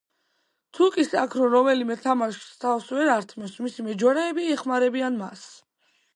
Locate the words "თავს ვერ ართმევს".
2.65-3.55